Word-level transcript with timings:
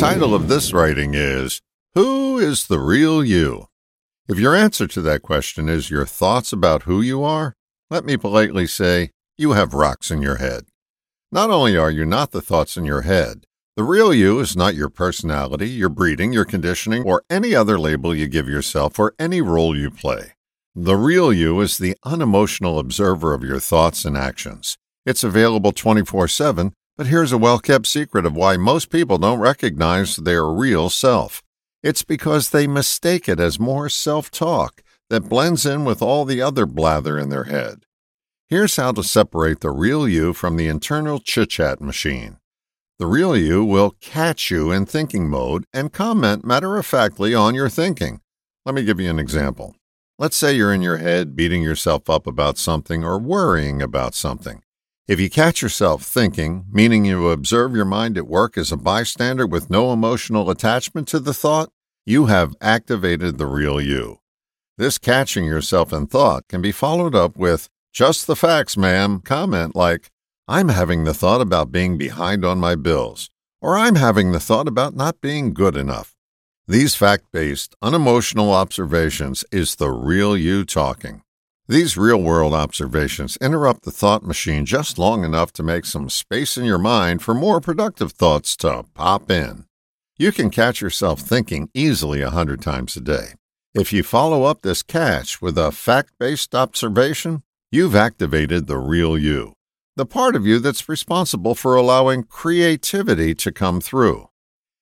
title 0.00 0.34
of 0.34 0.48
this 0.48 0.72
writing 0.72 1.12
is 1.12 1.60
Who 1.92 2.38
is 2.38 2.68
the 2.68 2.78
Real 2.78 3.22
You? 3.22 3.66
If 4.30 4.38
your 4.38 4.56
answer 4.56 4.86
to 4.86 5.02
that 5.02 5.20
question 5.20 5.68
is 5.68 5.90
your 5.90 6.06
thoughts 6.06 6.54
about 6.54 6.84
who 6.84 7.02
you 7.02 7.22
are, 7.22 7.54
let 7.90 8.06
me 8.06 8.16
politely 8.16 8.66
say 8.66 9.10
you 9.36 9.52
have 9.52 9.74
rocks 9.74 10.10
in 10.10 10.22
your 10.22 10.36
head. 10.36 10.64
Not 11.30 11.50
only 11.50 11.76
are 11.76 11.90
you 11.90 12.06
not 12.06 12.30
the 12.30 12.40
thoughts 12.40 12.78
in 12.78 12.86
your 12.86 13.02
head, 13.02 13.44
the 13.76 13.84
real 13.84 14.14
you 14.14 14.40
is 14.40 14.56
not 14.56 14.74
your 14.74 14.88
personality, 14.88 15.68
your 15.68 15.90
breeding, 15.90 16.32
your 16.32 16.46
conditioning, 16.46 17.02
or 17.02 17.22
any 17.28 17.54
other 17.54 17.78
label 17.78 18.14
you 18.14 18.26
give 18.26 18.48
yourself 18.48 18.98
or 18.98 19.14
any 19.18 19.42
role 19.42 19.76
you 19.76 19.90
play. 19.90 20.32
The 20.74 20.96
real 20.96 21.30
you 21.30 21.60
is 21.60 21.76
the 21.76 21.94
unemotional 22.06 22.78
observer 22.78 23.34
of 23.34 23.44
your 23.44 23.60
thoughts 23.60 24.06
and 24.06 24.16
actions. 24.16 24.78
It's 25.04 25.22
available 25.22 25.72
24 25.72 26.26
7, 26.28 26.72
but 27.00 27.06
here's 27.06 27.32
a 27.32 27.38
well 27.38 27.58
kept 27.58 27.86
secret 27.86 28.26
of 28.26 28.36
why 28.36 28.58
most 28.58 28.90
people 28.90 29.16
don't 29.16 29.38
recognize 29.38 30.16
their 30.16 30.44
real 30.44 30.90
self. 30.90 31.42
It's 31.82 32.02
because 32.02 32.50
they 32.50 32.66
mistake 32.66 33.26
it 33.26 33.40
as 33.40 33.58
more 33.58 33.88
self 33.88 34.30
talk 34.30 34.82
that 35.08 35.26
blends 35.26 35.64
in 35.64 35.86
with 35.86 36.02
all 36.02 36.26
the 36.26 36.42
other 36.42 36.66
blather 36.66 37.18
in 37.18 37.30
their 37.30 37.44
head. 37.44 37.86
Here's 38.50 38.76
how 38.76 38.92
to 38.92 39.02
separate 39.02 39.60
the 39.60 39.70
real 39.70 40.06
you 40.06 40.34
from 40.34 40.58
the 40.58 40.68
internal 40.68 41.20
chit 41.20 41.48
chat 41.48 41.80
machine. 41.80 42.36
The 42.98 43.06
real 43.06 43.34
you 43.34 43.64
will 43.64 43.96
catch 44.02 44.50
you 44.50 44.70
in 44.70 44.84
thinking 44.84 45.26
mode 45.26 45.64
and 45.72 45.94
comment 45.94 46.44
matter 46.44 46.76
of 46.76 46.84
factly 46.84 47.34
on 47.34 47.54
your 47.54 47.70
thinking. 47.70 48.20
Let 48.66 48.74
me 48.74 48.84
give 48.84 49.00
you 49.00 49.08
an 49.08 49.18
example. 49.18 49.74
Let's 50.18 50.36
say 50.36 50.52
you're 50.52 50.74
in 50.74 50.82
your 50.82 50.98
head 50.98 51.34
beating 51.34 51.62
yourself 51.62 52.10
up 52.10 52.26
about 52.26 52.58
something 52.58 53.02
or 53.02 53.18
worrying 53.18 53.80
about 53.80 54.14
something. 54.14 54.62
If 55.10 55.18
you 55.18 55.28
catch 55.28 55.60
yourself 55.60 56.04
thinking, 56.04 56.66
meaning 56.70 57.04
you 57.04 57.30
observe 57.30 57.74
your 57.74 57.84
mind 57.84 58.16
at 58.16 58.28
work 58.28 58.56
as 58.56 58.70
a 58.70 58.76
bystander 58.76 59.44
with 59.44 59.68
no 59.68 59.92
emotional 59.92 60.48
attachment 60.50 61.08
to 61.08 61.18
the 61.18 61.34
thought, 61.34 61.70
you 62.06 62.26
have 62.26 62.54
activated 62.60 63.36
the 63.36 63.46
real 63.46 63.80
you. 63.80 64.20
This 64.78 64.98
catching 64.98 65.44
yourself 65.44 65.92
in 65.92 66.06
thought 66.06 66.46
can 66.46 66.62
be 66.62 66.70
followed 66.70 67.16
up 67.16 67.36
with, 67.36 67.68
just 67.92 68.28
the 68.28 68.36
facts, 68.36 68.76
ma'am, 68.76 69.20
comment 69.24 69.74
like, 69.74 70.12
I'm 70.46 70.68
having 70.68 71.02
the 71.02 71.12
thought 71.12 71.40
about 71.40 71.72
being 71.72 71.98
behind 71.98 72.44
on 72.44 72.60
my 72.60 72.76
bills, 72.76 73.30
or 73.60 73.76
I'm 73.76 73.96
having 73.96 74.30
the 74.30 74.38
thought 74.38 74.68
about 74.68 74.94
not 74.94 75.20
being 75.20 75.52
good 75.52 75.76
enough. 75.76 76.14
These 76.68 76.94
fact 76.94 77.24
based, 77.32 77.74
unemotional 77.82 78.52
observations 78.52 79.44
is 79.50 79.74
the 79.74 79.90
real 79.90 80.36
you 80.36 80.64
talking. 80.64 81.22
These 81.70 81.96
real 81.96 82.20
world 82.20 82.52
observations 82.52 83.36
interrupt 83.40 83.84
the 83.84 83.92
thought 83.92 84.24
machine 84.24 84.66
just 84.66 84.98
long 84.98 85.22
enough 85.22 85.52
to 85.52 85.62
make 85.62 85.84
some 85.84 86.10
space 86.10 86.58
in 86.58 86.64
your 86.64 86.78
mind 86.78 87.22
for 87.22 87.32
more 87.32 87.60
productive 87.60 88.10
thoughts 88.10 88.56
to 88.56 88.86
pop 88.92 89.30
in. 89.30 89.66
You 90.18 90.32
can 90.32 90.50
catch 90.50 90.80
yourself 90.80 91.20
thinking 91.20 91.70
easily 91.72 92.22
a 92.22 92.30
hundred 92.30 92.60
times 92.60 92.96
a 92.96 93.00
day. 93.00 93.34
If 93.72 93.92
you 93.92 94.02
follow 94.02 94.42
up 94.42 94.62
this 94.62 94.82
catch 94.82 95.40
with 95.40 95.56
a 95.56 95.70
fact 95.70 96.10
based 96.18 96.56
observation, 96.56 97.44
you've 97.70 97.94
activated 97.94 98.66
the 98.66 98.78
real 98.78 99.16
you, 99.16 99.52
the 99.94 100.04
part 100.04 100.34
of 100.34 100.44
you 100.44 100.58
that's 100.58 100.88
responsible 100.88 101.54
for 101.54 101.76
allowing 101.76 102.24
creativity 102.24 103.32
to 103.36 103.52
come 103.52 103.80
through. 103.80 104.28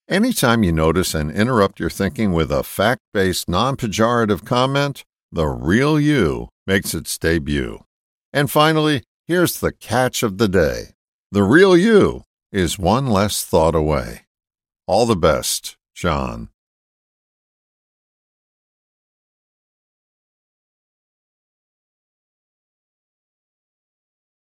Anytime 0.09 0.63
you 0.63 0.73
notice 0.73 1.15
and 1.15 1.31
interrupt 1.31 1.81
your 1.81 1.91
thinking 1.91 2.33
with 2.33 2.51
a 2.51 2.63
fact 2.63 3.03
based, 3.13 3.47
non 3.47 3.77
pejorative 3.77 4.47
comment, 4.47 5.05
the 5.31 5.47
real 5.47 5.99
you 6.01 6.49
makes 6.67 6.95
its 6.95 7.17
debut. 7.19 7.85
And 8.33 8.51
finally, 8.51 9.03
here's 9.27 9.61
the 9.61 9.73
catch 9.73 10.23
of 10.23 10.39
the 10.39 10.49
day 10.49 10.95
the 11.31 11.43
real 11.43 11.77
you 11.77 12.23
is 12.51 12.79
one 12.79 13.07
less 13.07 13.45
thought 13.45 13.75
away. 13.75 14.23
All 14.87 15.05
the 15.05 15.17
best, 15.17 15.77
John. 15.95 16.49